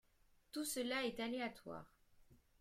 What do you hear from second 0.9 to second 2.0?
est aléatoire.